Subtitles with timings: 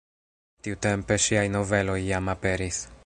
[0.67, 2.83] Tiutempe ŝiaj noveloj jam aperis.